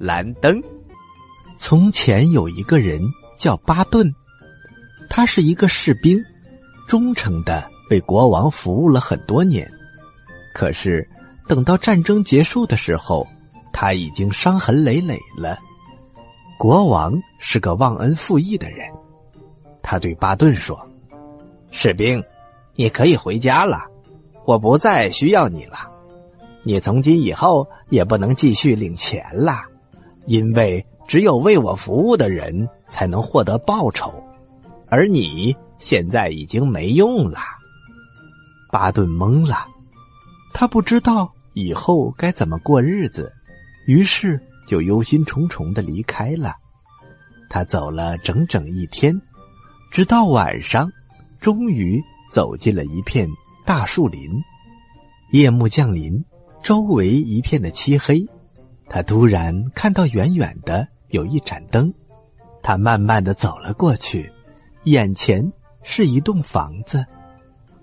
[0.00, 0.60] 蓝灯。
[1.58, 3.02] 从前有一个人
[3.36, 4.10] 叫巴顿，
[5.10, 6.18] 他是一个士兵，
[6.88, 9.70] 忠诚的为国王服务了很多年。
[10.54, 11.06] 可是
[11.46, 13.28] 等到战争结束的时候，
[13.74, 15.58] 他已经伤痕累累了。
[16.58, 18.90] 国王是个忘恩负义的人，
[19.82, 20.88] 他对巴顿说
[21.70, 22.24] ：“士兵，
[22.74, 23.82] 你可以回家了，
[24.46, 25.90] 我不再需要你了。
[26.62, 29.60] 你从今以后也不能继续领钱了，
[30.30, 34.14] 因为……”只有为我服务的人才能获得报酬，
[34.86, 37.40] 而你现在已经没用了。
[38.70, 39.66] 巴顿懵了，
[40.54, 43.32] 他不知道以后该怎么过日子，
[43.88, 46.54] 于是就忧心忡忡的离开了。
[47.48, 49.20] 他走了整整一天，
[49.90, 50.88] 直到晚上，
[51.40, 53.28] 终于走进了一片
[53.66, 54.30] 大树林。
[55.32, 56.24] 夜幕降临，
[56.62, 58.24] 周围一片的漆黑，
[58.90, 60.86] 他突然看到远远的。
[61.10, 61.92] 有一盏灯，
[62.62, 64.32] 他慢慢的走了过去，
[64.84, 67.04] 眼前是一栋房子，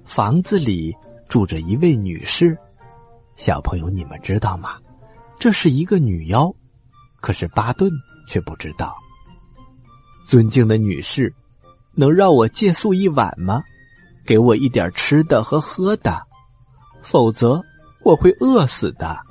[0.06, 0.96] 房子里
[1.28, 2.58] 住着一位女士。
[3.36, 4.78] 小朋友，你们知道吗？
[5.38, 6.50] 这是一个女妖，
[7.20, 7.92] 可是巴顿
[8.30, 8.96] 却不知道。
[10.26, 11.34] 尊敬的女士，
[11.96, 13.62] 能让我借宿一晚吗？
[14.26, 16.18] 给我一点吃的和喝的，
[17.02, 17.62] 否则
[18.06, 19.27] 我会饿死的。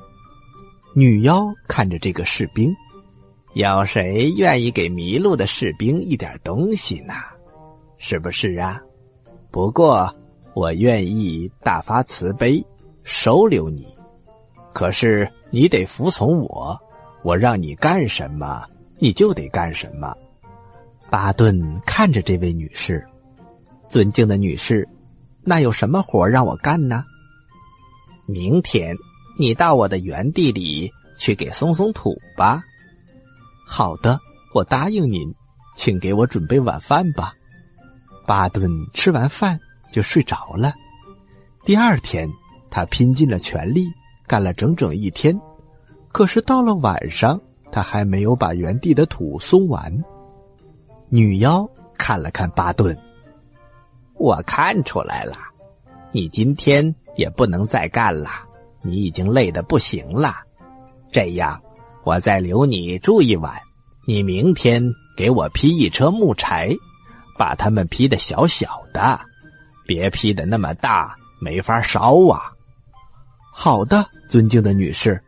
[0.99, 2.75] 女妖看着这个士兵。
[3.53, 7.13] 有谁愿意给迷路的士兵一点东西呢？
[7.99, 8.81] 是不是啊？
[9.51, 10.11] 不过
[10.55, 12.65] 我愿意大发慈悲
[13.05, 13.87] 收留你，
[14.73, 16.75] 可是你得服从我，
[17.23, 18.63] 我让你干什么
[18.99, 20.17] 你就得干什么。
[21.11, 23.07] 巴顿看着这位女士，
[23.87, 24.89] 尊敬的女士，
[25.43, 27.05] 那有什么活让我干呢？
[28.25, 28.97] 明天
[29.39, 32.63] 你到我的园地里去给松松土吧。
[33.67, 34.19] 好的，
[34.55, 35.35] 我答应您，
[35.77, 37.35] 请给我准备晚饭吧。
[38.27, 39.59] 巴顿吃完饭
[39.93, 40.73] 就睡着了。
[41.65, 42.29] 第二天，
[42.71, 43.87] 他拼尽了全力
[44.27, 45.39] 干了整整一天，
[46.09, 47.41] 可是到了晚上，
[47.71, 49.93] 他还没有把原地的土松完。
[51.09, 51.69] 女妖
[51.99, 52.97] 看了看巴顿，
[54.15, 55.37] 我看出来了，
[56.11, 58.31] 你今天也不能再干了，
[58.87, 60.37] 你已经累得不行了。
[61.13, 61.61] 这样。
[62.05, 63.53] 我再留你住一晚，
[64.07, 64.81] 你明天
[65.17, 66.73] 给我劈一车木柴，
[67.37, 69.19] 把它们劈的小小的，
[69.89, 72.53] 别劈的那么大，没法烧啊。
[73.53, 75.21] 好的，尊敬的女士，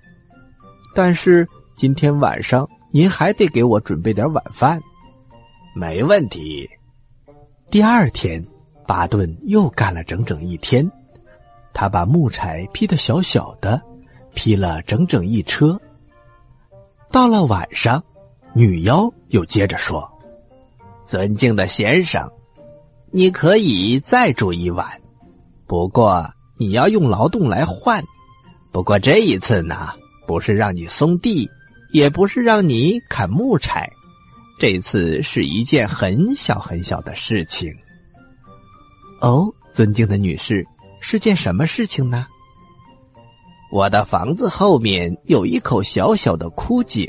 [0.94, 1.44] 但是
[1.74, 4.80] 今天晚上您还得给我准备点晚饭。
[5.74, 6.70] 没问题。
[7.72, 8.40] 第二天，
[8.86, 10.88] 巴顿又干了整整一天，
[11.80, 13.80] 他把木柴劈得小小的，
[14.34, 15.80] 劈了整整一车。
[17.12, 18.02] 到了晚上，
[18.52, 20.10] 女妖又接着说
[21.06, 22.28] ：“尊敬的先生，
[23.12, 25.00] 你可以再住一晚，
[25.68, 28.02] 不过你要用劳动来换。
[28.72, 29.90] 不过这一次呢，
[30.26, 31.48] 不是让你松地，
[31.92, 33.88] 也不是让你砍木柴，
[34.58, 37.72] 这次是一件很小很小的事情。”
[39.22, 40.66] 哦，尊敬的女士，
[41.00, 42.26] 是件什么事情呢？
[43.70, 47.06] 我的房子后面有一口小小的枯井，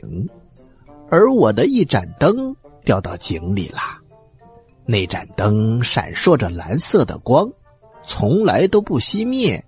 [1.09, 3.79] 而我的一盏灯掉到井里了。
[4.85, 7.50] 那盏灯闪烁着蓝色的光，
[8.03, 9.63] 从来都不熄灭。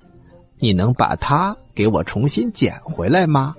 [0.59, 3.55] 你能把它给我重新捡回来吗？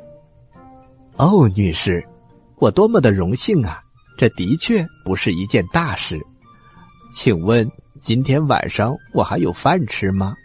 [1.16, 2.06] 哦，女士，
[2.56, 3.80] 我多么的荣幸啊！
[4.18, 6.20] 这的确不是一件大事。
[7.14, 7.68] 请问
[8.00, 10.36] 今天晚上我还有饭吃吗？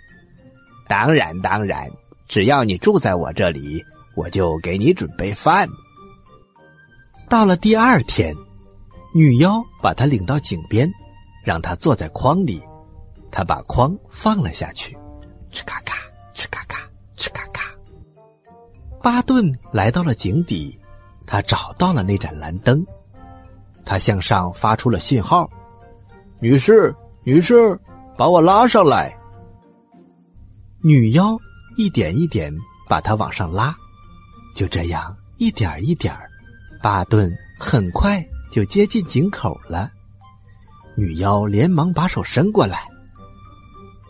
[0.88, 1.90] 当然，当然。
[2.28, 3.84] 只要你住在我这里，
[4.16, 5.70] 我就给你准备饭。
[7.30, 8.36] 到了第二天，
[9.14, 10.90] 女妖把他领到井边，
[11.46, 12.62] 让他坐在筐里。
[13.32, 14.98] 他把筐放了下去，
[15.54, 15.96] 哧咔咔，
[16.34, 16.80] 哧咔咔，
[17.18, 17.64] 哧咔咔。
[19.02, 20.78] 巴顿来到了井底，
[21.26, 22.86] 他找到了那盏蓝灯，
[23.86, 25.50] 他向上发出了信号
[26.40, 27.80] ：“女士，女士，
[28.18, 29.18] 把我拉上来。”
[30.88, 31.38] 女妖。
[31.76, 32.52] 一点一点
[32.90, 33.76] 把它往上拉，
[34.56, 36.12] 就这样一点一点
[36.82, 39.92] 巴顿很快就接近井口了。
[40.96, 42.80] 女妖连忙把手伸过来：“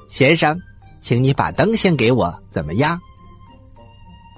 [0.08, 0.58] 先生，
[1.02, 2.98] 请你把灯先给我，怎么样？”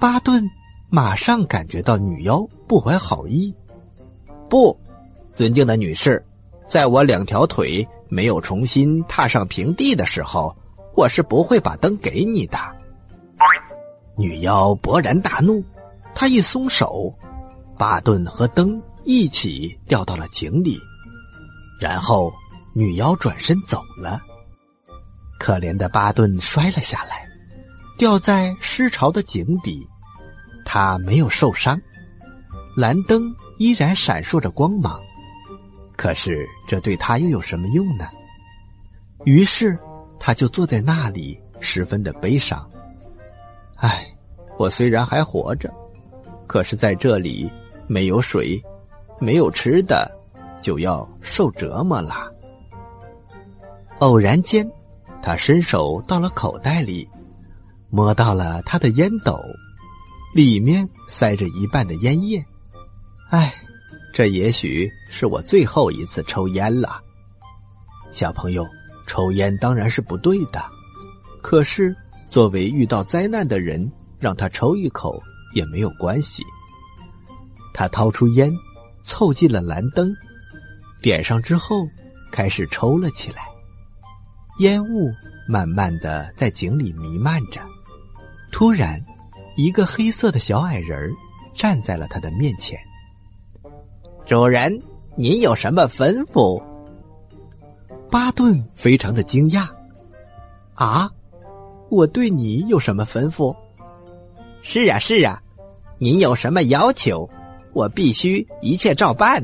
[0.02, 0.44] 巴顿
[0.90, 3.54] 马上感觉到女妖不怀好意。
[4.50, 4.76] 不，
[5.32, 6.26] 尊敬的女士，
[6.68, 10.56] 在我两条腿没有重新踏上平地的时候，
[11.00, 12.58] 我是不会把灯给你的。
[14.18, 15.64] 女妖勃然大怒，
[16.14, 17.18] 她一松手，
[17.78, 20.78] 巴顿和灯一起掉到了井里，
[21.80, 22.34] 然后
[22.76, 24.20] 女妖转身走了。
[25.40, 27.26] 可怜的巴顿摔了下来，
[27.98, 29.88] 掉在湿潮的井底。
[30.66, 31.82] 他没有受伤，
[32.76, 35.00] 蓝灯依然闪烁着光芒。
[35.96, 38.06] 可是这对他又有什么用呢？
[39.24, 39.80] 于是
[40.20, 42.70] 他就坐在那里，十分的悲伤。
[43.76, 44.06] 唉，
[44.58, 45.74] 我虽然还活着，
[46.46, 47.50] 可是在这里
[47.88, 48.62] 没有水，
[49.20, 50.12] 没有吃的，
[50.62, 52.32] 就要受折磨了。
[54.00, 54.70] 偶然间。
[55.22, 57.06] 他伸手到了口袋里，
[57.90, 59.38] 摸到了他的烟斗，
[60.34, 62.42] 里面塞着一半的烟叶。
[63.30, 63.54] 唉，
[64.14, 67.02] 这也许是我最后一次抽烟了。
[68.14, 68.66] 小朋友，
[69.10, 70.64] 抽烟当然是不对的，
[71.42, 71.96] 可是
[72.30, 75.20] 作为遇到灾难的人，让他抽一口
[75.56, 76.44] 也没有关系。
[77.74, 78.54] 他掏出烟，
[79.06, 80.16] 凑近了蓝灯，
[81.02, 81.88] 点上之后，
[82.32, 83.48] 开始抽了起来。
[84.60, 85.10] 烟雾
[85.48, 87.62] 慢慢的在井里弥漫着，
[88.52, 89.02] 突然，
[89.58, 91.12] 一个黑色的小矮人
[91.56, 92.78] 站在了他的面前。
[94.28, 94.80] 主人，
[95.18, 96.62] 您有什么吩咐？
[98.10, 99.68] 巴顿非常的惊讶。
[100.74, 101.10] 啊，
[101.90, 103.56] 我对你有什么吩咐？
[104.62, 105.42] 是啊，是啊，
[105.98, 107.30] 您有什么要求，
[107.74, 109.44] 我必须一切照办。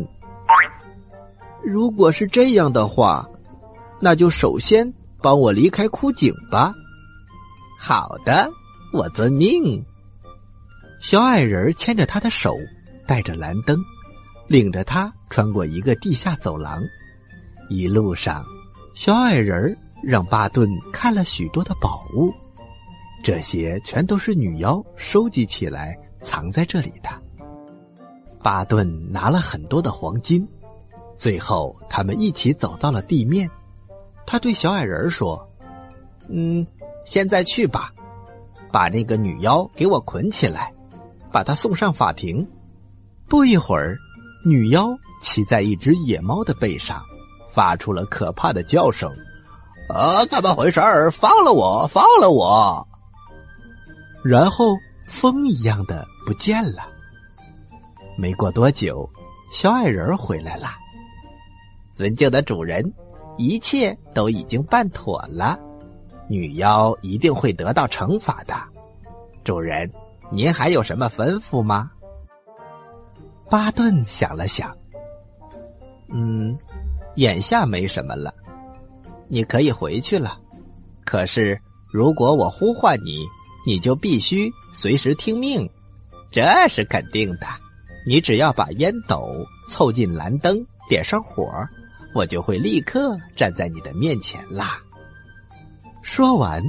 [1.64, 3.28] 如果是这样的话，
[4.00, 4.94] 那就首先。
[5.22, 6.72] 帮我离开枯井吧。
[7.80, 8.48] 好的，
[8.94, 9.84] 我遵命。
[11.02, 12.54] 小矮人牵着他的手，
[13.08, 13.76] 带着蓝灯，
[14.48, 16.80] 领着他穿过一个地下走廊。
[17.72, 18.46] 一路上，
[18.96, 22.34] 小矮人让巴顿看了许多的宝物，
[23.22, 27.10] 这些全都是女妖收集起来藏在这里的。
[28.42, 30.48] 巴顿拿了很多的黄金，
[31.18, 33.50] 最后他们一起走到了地面。
[34.26, 35.46] 他对小矮人说
[36.30, 36.66] ：“嗯，
[37.06, 37.94] 现在去吧，
[38.72, 40.74] 把那个女妖给我捆起来，
[41.34, 42.48] 把她送上法庭。”
[43.28, 43.98] 不一会儿，
[44.46, 44.88] 女妖
[45.22, 47.04] 骑在一只野猫的背上，
[47.56, 49.10] 发出了可怕的叫声
[49.88, 51.10] ：“啊，怎么回事儿？
[51.10, 52.86] 放了我，放了我！”
[54.26, 54.76] 然后
[55.08, 56.84] 风一样的不见了。
[58.18, 59.10] 没过多久，
[59.54, 60.68] 小矮人回来了，
[61.94, 62.84] 尊敬的主人。
[63.38, 65.60] 一切都已经办妥了，
[66.30, 68.56] 女妖一定会得到惩罚的。
[69.44, 69.92] 主人，
[70.32, 71.92] 您还有什么吩咐吗？
[73.50, 74.74] 巴顿想了想，
[76.14, 76.58] 嗯，
[77.16, 78.34] 眼下没什么了，
[79.28, 80.38] 你可以回去了。
[81.04, 81.60] 可是，
[81.92, 83.26] 如果我呼唤你，
[83.66, 85.70] 你就必须随时听命，
[86.32, 87.48] 这是肯定的。
[88.08, 89.28] 你只要把烟斗
[89.70, 91.50] 凑近蓝灯，点上火。
[92.14, 94.80] 我就会立刻站在你的面前啦。
[96.02, 96.64] 说完，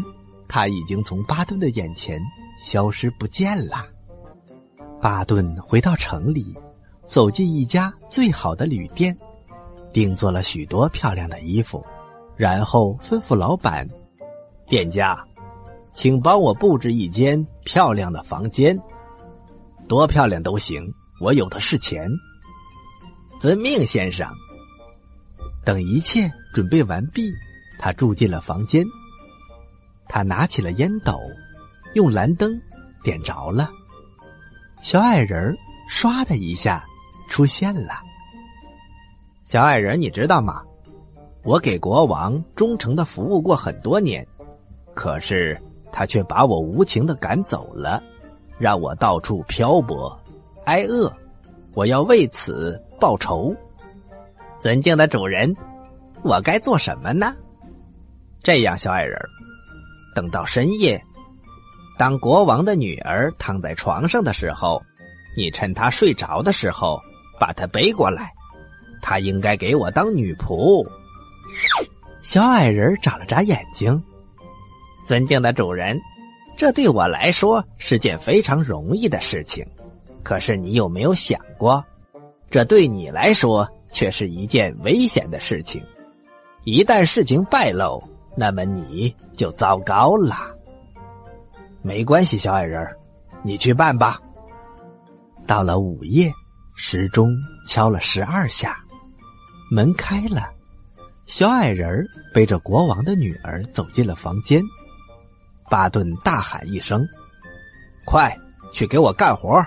[0.48, 2.20] 他已经从巴顿的眼前
[2.60, 3.86] 消失不见了。
[5.00, 6.52] 巴顿回到城里，
[7.04, 9.16] 走进一家最好的旅店，
[9.96, 11.82] 定做了许多漂亮的衣服，
[12.36, 13.88] 然后吩咐老板
[14.68, 15.18] ：“店家，
[15.94, 18.78] 请帮我布置一间漂亮的房间，
[19.88, 20.86] 多漂亮都行，
[21.18, 22.06] 我有的是钱。”
[23.40, 24.30] 遵命，先生。
[25.64, 27.32] 等一切准备完毕，
[27.78, 28.84] 他住进了房间。
[30.04, 31.18] 他拿起了烟斗，
[31.94, 32.52] 用蓝灯
[33.02, 33.70] 点着了。
[34.82, 35.56] 小矮人
[35.90, 36.84] 唰的一下
[37.30, 38.05] 出现了。
[39.46, 40.60] 小矮人，你知道吗？
[41.44, 44.26] 我给国王忠诚的服务过很多年，
[44.92, 45.56] 可是
[45.92, 48.02] 他却把我无情的赶走了，
[48.58, 50.20] 让我到处漂泊，
[50.64, 51.12] 挨饿。
[51.74, 53.54] 我要为此报仇。
[54.58, 55.54] 尊敬的主人，
[56.24, 57.32] 我该做什么呢？
[58.42, 59.16] 这样，小矮人，
[60.12, 61.00] 等到深夜，
[61.96, 64.82] 当国王的女儿躺在床上的时候，
[65.36, 67.00] 你趁她睡着的时候
[67.38, 68.32] 把她背过来，
[69.08, 70.84] 她应该给我当女仆。
[72.22, 74.02] 小矮人眨了眨眼睛，
[75.06, 75.96] 尊敬的主人，
[76.56, 79.64] 这对我来说是件非常容易的事情，
[80.24, 81.84] 可是你有没有想过，
[82.50, 83.68] 这对你来说？
[83.92, 85.80] 却是一件危险的事情，
[86.64, 88.02] 一旦事情败露，
[88.36, 90.34] 那么你就糟糕了。
[91.80, 92.84] 没关系，小矮人，
[93.44, 94.20] 你去办吧。
[95.46, 96.30] 到了午夜，
[96.74, 97.30] 时钟
[97.68, 98.76] 敲了十二下，
[99.70, 100.48] 门开了，
[101.26, 104.62] 小矮人背着国王的女儿走进了房间。
[105.68, 107.04] 巴顿大喊一声
[108.06, 108.36] ：“快
[108.72, 109.60] 去给我干活！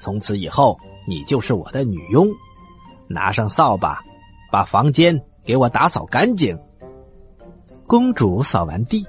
[0.00, 2.28] 从此以后，你就是我的女佣。
[3.08, 4.00] 拿上扫把，
[4.52, 6.56] 把房间给我打扫干净。
[7.88, 9.04] 公主扫完地，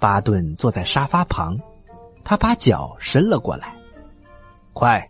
[0.00, 1.56] 巴顿坐在沙发旁，
[2.24, 3.76] 他把脚伸了过来。
[4.72, 5.08] 快，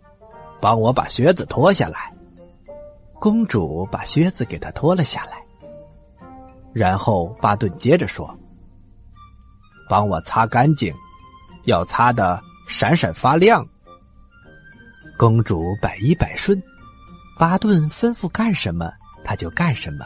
[0.61, 2.13] 帮我把靴子脱下来。
[3.19, 5.41] 公主把靴子给他脱了下来。
[6.73, 8.37] 然后巴顿接着说
[9.89, 10.93] ：“帮我擦干净，
[11.65, 13.67] 要擦的闪闪发亮。”
[15.17, 16.61] 公主百依百顺，
[17.39, 18.91] 巴顿吩咐干什么，
[19.23, 20.05] 他就干什么，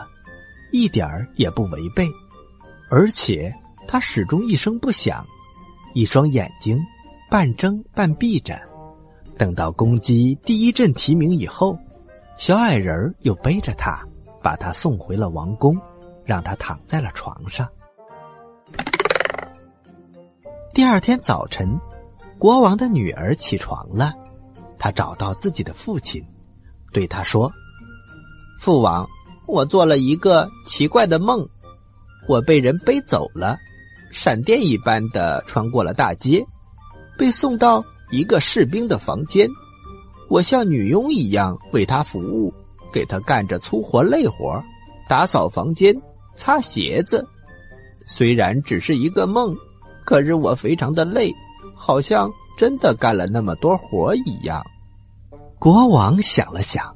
[0.72, 2.08] 一点儿也不违背，
[2.89, 3.53] 而且
[3.89, 5.25] 他始终一声不响，
[5.94, 6.80] 一双眼睛
[7.30, 8.58] 半睁半闭着。
[9.38, 11.77] 等到公鸡第一阵啼鸣以后，
[12.41, 14.03] 小矮人又背着他，
[14.41, 15.79] 把他送回了王宫，
[16.25, 17.69] 让他躺在了床上。
[20.74, 21.79] 第二天早晨，
[22.39, 24.12] 国王的女儿起床了。
[24.79, 26.19] 她找到自己的父亲，
[26.91, 27.51] 对他说
[28.60, 29.07] ：“父王，
[29.45, 31.48] 我做了一个奇怪的梦，
[32.27, 33.55] 我被人背走了，
[34.12, 36.43] 闪电一般的穿过了大街，
[37.19, 39.48] 被送到一个士兵的房间。
[40.31, 42.53] 我像女佣一样为他服务，
[42.89, 44.63] 给他干着粗活累活，
[45.09, 45.93] 打扫房间、
[46.38, 47.27] 擦鞋子。
[48.05, 49.53] 虽然只是一个梦，
[50.05, 51.33] 可是我非常的累，
[51.75, 54.63] 好像真的干了那么多活一样。”
[55.59, 56.95] 国王想了想，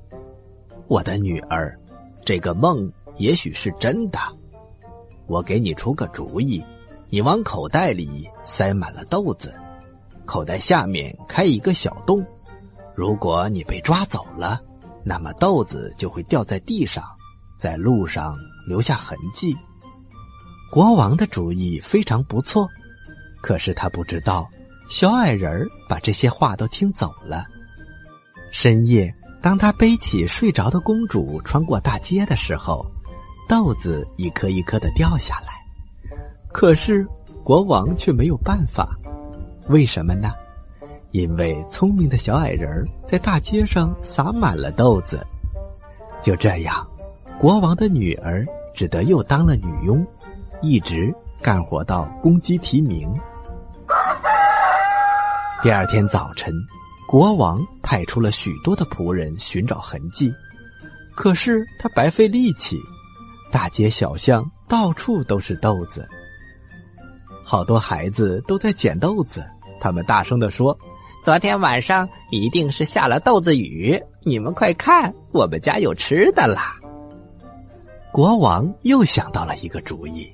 [0.87, 1.77] 我的女儿，
[2.23, 4.19] 这个梦也许是真的。
[5.27, 6.63] 我给你出个主意，
[7.09, 9.53] 你往口袋里塞满了豆子，
[10.23, 12.25] 口袋下面开一个小洞。
[12.95, 14.59] 如果你被抓走了，
[15.03, 17.03] 那么豆子就会掉在地上，
[17.59, 18.35] 在路上
[18.67, 19.55] 留下痕迹。
[20.71, 22.67] 国王的主意非常不错，
[23.41, 24.47] 可是他不知道，
[24.89, 27.45] 小矮人把这些话都听走了。
[28.51, 32.85] 深夜，当他背起睡着的公主穿过大街的时候，
[33.47, 35.53] 豆子一颗一颗的掉下来。
[36.51, 37.05] 可是
[37.43, 38.97] 国王却没有办法，
[39.67, 40.31] 为什么呢？
[41.15, 45.25] 因为聪明的小矮人在大街上撒满了豆子。
[46.21, 46.85] 就这样，
[47.39, 50.05] 国王的女儿只得又当了女佣，
[50.61, 53.09] 一直干活到公鸡啼鸣。
[55.63, 56.53] 第二天早晨。
[57.07, 60.33] 国王派出了许多的仆人寻找痕迹，
[61.15, 62.77] 可是他白费力气。
[63.51, 66.05] 大街小巷到处都是豆子，
[67.45, 69.45] 好多孩子都在捡豆子。
[69.79, 70.75] 他们大声的说
[71.25, 76.75] ：“昨天晚上一定是下了豆子雨，你们快看，我们家有吃的啦！”
[78.13, 80.31] 国王又想到了一个主意：“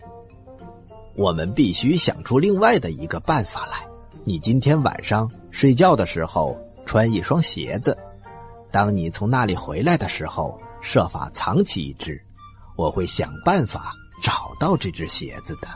[1.15, 3.88] 我们必须想出另外的一个办法来。
[4.25, 7.98] 你今天晚上。”睡觉的时候穿一双鞋子，
[8.69, 12.21] 当你从那里回来的时候，设法藏起一只，
[12.75, 15.69] 我会想办法找到这只鞋子的。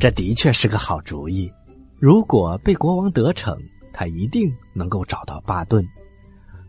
[0.00, 1.52] 这的确是个好主意。
[2.00, 3.56] 如果被国王得逞，
[3.92, 5.86] 他一定能够找到巴顿。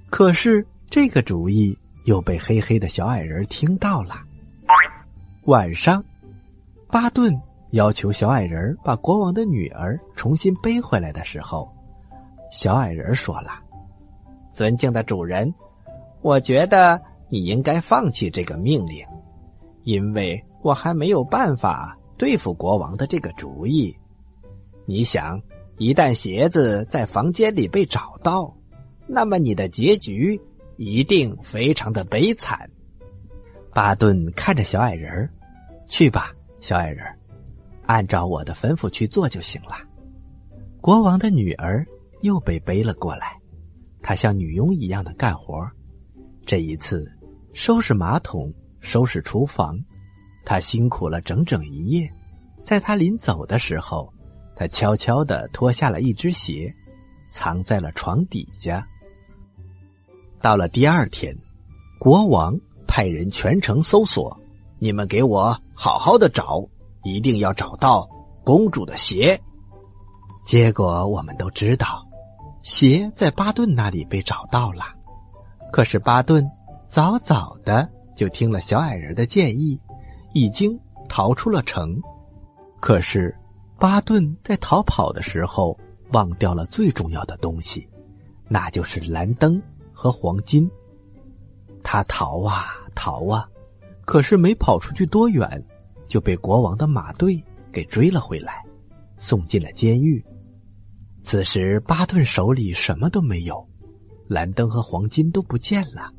[0.09, 4.15] 可是这个主意又被黑黑的小矮人听到了。
[5.45, 6.03] 晚上，
[6.89, 7.41] 巴顿。
[7.71, 11.71] 要求小矮人把国王的女儿重新背回来的时候，
[12.51, 13.51] 小矮人说了
[14.51, 15.55] ：“尊敬的主人，
[16.21, 19.05] 我觉得你应该放弃这个命令，
[19.83, 23.95] 因为我还没有办法对付国王的这个主意。
[24.85, 25.41] 你想，
[25.77, 28.55] 一旦鞋子在房间里被找到，
[29.07, 30.39] 那么你的结局
[30.77, 32.69] 一定非常的悲惨。”
[33.73, 35.29] 巴顿看着小矮人，
[35.87, 37.05] 去吧，小矮人。
[37.85, 39.75] 按照我的吩咐去做就行了。
[40.81, 41.85] 国王的女儿
[42.21, 43.37] 又被背了过来，
[44.01, 45.69] 她像女佣一样的干活。
[46.45, 47.05] 这一次，
[47.53, 49.77] 收拾马桶，收拾厨房，
[50.45, 52.09] 她辛苦了整整一夜。
[52.63, 54.13] 在她临走的时候，
[54.61, 56.71] 他悄悄的脱下了一只鞋，
[57.31, 58.87] 藏在了床底下。
[60.39, 61.35] 到了第二天，
[61.99, 62.55] 国王
[62.87, 64.39] 派人全城搜索，
[64.77, 66.63] 你们给我好好的找。
[67.03, 68.07] 一定要找到
[68.43, 69.41] 公主的鞋。
[70.45, 72.05] 结果我们都知道，
[72.61, 74.83] 鞋在巴顿那里被找到了。
[75.71, 76.47] 可是巴顿
[76.87, 79.81] 早早的就听了小矮人的建议，
[80.35, 81.99] 已经逃出了城。
[82.79, 83.35] 可是
[83.81, 85.75] 巴顿在逃跑的时候
[86.11, 87.89] 忘掉了最重要的东西，
[88.47, 89.59] 那就是蓝灯
[89.91, 90.69] 和黄金。
[91.81, 93.49] 他逃啊逃啊，
[94.05, 95.65] 可是没跑出去多远。
[96.07, 98.61] 就被国王的马队给追了回来，
[99.17, 100.23] 送进了监狱。
[101.23, 103.65] 此时巴顿手里什么都没有，
[104.27, 106.11] 蓝灯和黄金都不见了，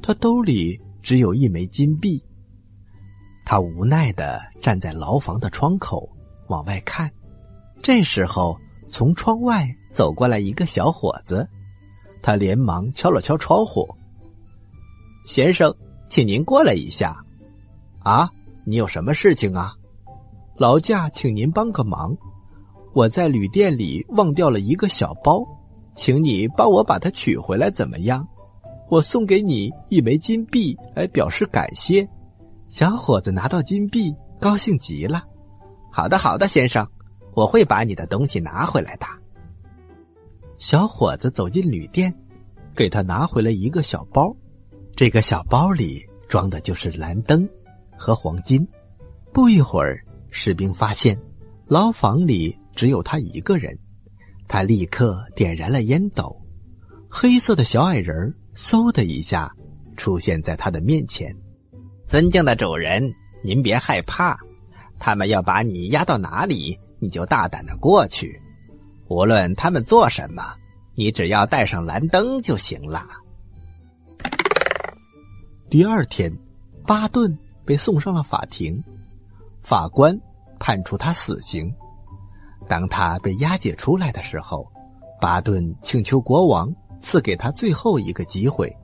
[0.00, 2.24] 他兜里只有一枚金币。
[3.44, 6.08] 他无奈的站在牢房的窗口
[6.54, 7.10] 往外看，
[7.82, 8.56] 这时候
[8.88, 11.44] 从窗外走过来一个小伙子，
[12.22, 13.84] 他连忙敲了敲窗户
[15.26, 15.74] ：“先生，
[16.08, 17.16] 请您过来一下。
[18.04, 18.30] 啊，
[18.64, 19.72] 你有什么事情啊？
[20.56, 22.16] 劳驾，请您帮个忙，
[22.92, 25.44] 我在旅店里忘掉了一个小包，
[25.96, 28.24] 请你帮我把它取回来，怎么样？
[28.88, 32.08] 我送给你一枚金币来表示感谢。”
[32.70, 35.24] 小伙子拿到金币，高兴极了。
[35.96, 36.84] 好的，好的，先生，
[37.34, 39.06] 我会把你的东西拿回来的。
[40.58, 42.12] 小伙子走进旅店，
[42.74, 44.34] 给他拿回了一个小包。
[44.96, 47.48] 这个小包里装的就是蓝灯
[47.96, 48.66] 和黄金。
[49.32, 51.16] 不一会儿，士兵发现
[51.68, 53.78] 牢房里只有他一个人，
[54.48, 56.36] 他立刻点燃了烟斗，
[57.08, 59.48] 黑色的小矮人嗖的一下
[59.96, 61.32] 出现在他的面前。
[62.04, 63.00] 尊敬的主人，
[63.44, 64.36] 您别害怕，
[65.04, 68.40] 他们要把你押到哪里，你就大胆的过去。
[69.06, 70.42] 无论他们做什么，
[70.94, 73.06] 你只要带上蓝灯就行了。
[75.68, 76.34] 第二天，
[76.86, 78.82] 巴顿被送上了法庭，
[79.60, 80.18] 法官
[80.58, 81.70] 判处他死刑。
[82.66, 84.66] 当他被押解出来的时候，
[85.20, 88.74] 巴顿请求国王赐给他最后一个机会。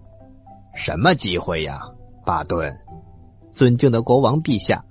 [0.75, 1.81] 什么机会呀，
[2.27, 2.79] 巴顿？
[3.55, 4.85] 尊敬的国王陛下，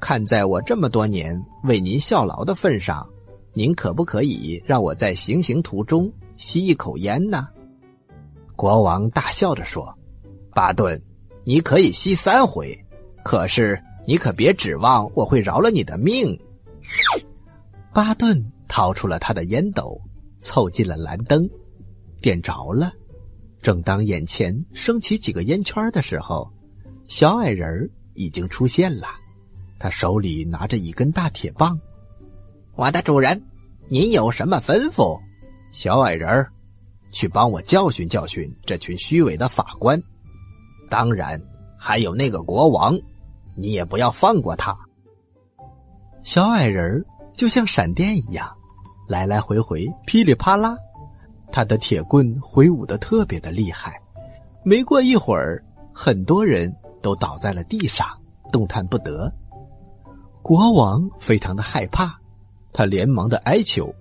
[0.00, 3.06] 看在我这么多年为您效劳的份上，
[3.52, 7.46] 您可不可以让我在行刑途中吸一口烟呢？
[8.56, 9.94] 国王大笑着说
[10.52, 11.00] ：“巴顿，
[11.44, 12.76] 你可以吸三回，
[13.22, 16.38] 可是你可别指望我会饶了你的命。
[17.92, 20.00] ”巴顿掏出了他的烟斗，
[20.38, 21.48] 凑近了蓝灯，
[22.22, 22.92] 点着了。
[23.60, 26.50] 正当眼前升起几个烟圈的时候。
[27.08, 29.08] 小矮人已经出现了，
[29.80, 31.76] 他手里拿着一根大铁棒。
[32.76, 33.42] 我的主人，
[33.88, 35.18] 您有什么吩咐？
[35.72, 36.46] 小矮人，
[37.10, 40.00] 去帮我教训教训这群虚伪的法官，
[40.88, 41.42] 当然
[41.76, 42.96] 还有那个国王，
[43.56, 44.78] 你也不要放过他。
[46.22, 48.48] 小矮人就像闪电一样，
[49.08, 50.76] 来来回回，噼里啪啦，
[51.50, 54.00] 他的铁棍挥舞的特别的厉害。
[54.62, 56.72] 没过一会儿，很多人。
[57.02, 58.06] 都倒在了地上，
[58.52, 59.32] 动弹不得。
[60.42, 62.18] 国王非常的害怕，
[62.72, 63.94] 他连忙的哀求：“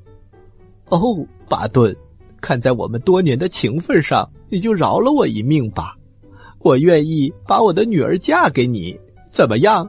[0.90, 1.96] 哦，巴顿，
[2.42, 5.96] 看在我们多年的情分上，你就饶了我一命吧！
[6.60, 9.00] 我愿意把我的女儿嫁给你，
[9.32, 9.88] 怎么样？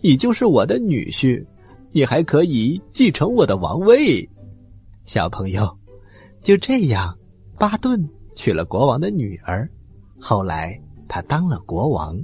[0.00, 1.44] 你就是我的女婿，
[1.92, 4.28] 你还可以继承我的王位。”
[5.04, 5.78] 小朋友，
[6.42, 7.16] 就这样，
[7.58, 9.68] 巴顿娶了国王的女儿，
[10.20, 10.78] 后来
[11.08, 12.22] 他当了国王。